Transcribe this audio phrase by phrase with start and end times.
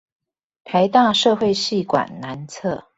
[0.65, 2.85] 臺大社會系館南側